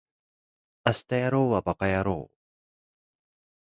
[0.83, 2.35] 明日やろうはバカやろう